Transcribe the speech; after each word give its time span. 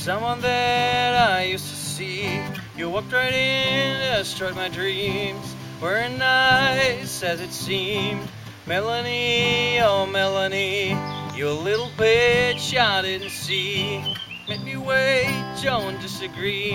someone 0.00 0.40
that 0.40 1.30
I 1.30 1.44
used 1.44 1.68
to 1.68 1.76
see. 1.76 2.42
You 2.76 2.90
walked 2.90 3.12
right 3.12 3.32
in, 3.32 4.18
destroyed 4.18 4.56
my 4.56 4.68
dreams. 4.68 5.54
Weren't 5.80 6.18
nice 6.18 7.22
as 7.22 7.40
it 7.40 7.52
seemed. 7.52 8.26
Melanie, 8.66 9.78
oh 9.80 10.06
Melanie, 10.06 10.96
you 11.36 11.50
little 11.50 11.90
bitch 11.96 12.76
I 12.76 13.02
didn't 13.02 13.30
see. 13.30 14.02
Made 14.48 14.64
me 14.64 14.76
wait, 14.76 15.60
don't 15.62 16.00
disagree. 16.00 16.74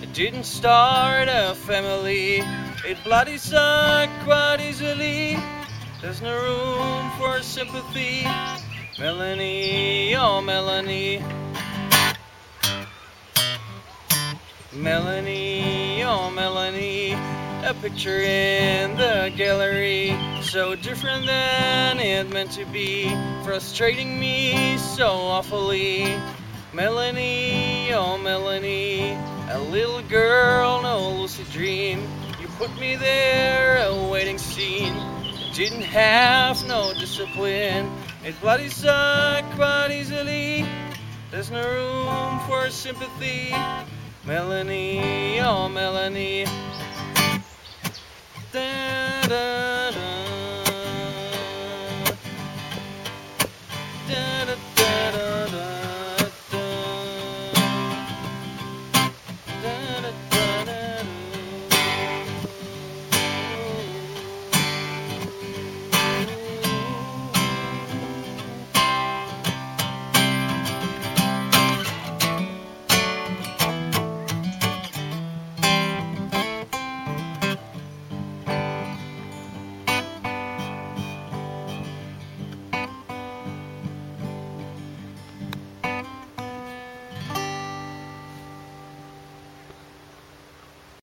It 0.00 0.12
didn't 0.12 0.44
start 0.44 1.28
a 1.28 1.54
family. 1.54 2.42
It 2.84 2.96
bloody 3.04 3.36
sucked 3.36 4.18
quite 4.24 4.60
easily. 4.60 5.36
There's 6.00 6.22
no 6.22 6.34
room 6.34 7.10
for 7.18 7.42
sympathy. 7.42 8.26
Melanie, 9.00 10.14
oh 10.14 10.42
Melanie. 10.42 11.24
Melanie, 14.74 16.02
oh 16.04 16.30
Melanie, 16.30 17.12
a 17.64 17.74
picture 17.80 18.20
in 18.20 18.94
the 18.98 19.32
gallery, 19.34 20.14
so 20.42 20.74
different 20.74 21.24
than 21.24 21.98
it 21.98 22.30
meant 22.30 22.50
to 22.50 22.66
be, 22.66 23.08
frustrating 23.42 24.20
me 24.20 24.76
so 24.76 25.06
awfully. 25.06 26.14
Melanie, 26.74 27.94
oh 27.94 28.18
Melanie, 28.18 29.16
a 29.48 29.58
little 29.70 30.02
girl, 30.02 30.82
no 30.82 31.12
lucid 31.12 31.50
dream. 31.50 32.06
You 32.38 32.48
put 32.58 32.78
me 32.78 32.96
there, 32.96 33.78
a 33.78 34.10
waiting 34.10 34.36
scene. 34.36 34.94
Didn't 35.60 35.82
have 35.82 36.66
no 36.66 36.94
discipline. 36.94 37.92
It 38.24 38.40
bloody 38.40 38.70
sucked 38.70 39.54
quite 39.56 39.88
easily. 39.90 40.64
There's 41.30 41.50
no 41.50 41.60
room 41.60 42.40
for 42.48 42.70
sympathy. 42.70 43.54
Melanie, 44.24 45.38
oh 45.40 45.68
Melanie, 45.68 46.46